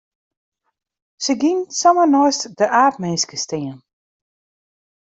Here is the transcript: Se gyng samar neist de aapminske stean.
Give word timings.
Se 1.23 1.33
gyng 1.41 1.61
samar 1.79 2.09
neist 2.13 2.43
de 2.57 2.65
aapminske 2.81 3.37
stean. 3.43 3.79